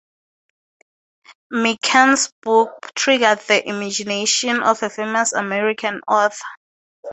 Mencken's 1.51 2.31
book 2.41 2.71
triggered 2.95 3.37
the 3.41 3.61
imagination 3.69 4.63
of 4.63 4.81
a 4.81 4.89
famous 4.89 5.31
American 5.31 6.01
author. 6.07 6.33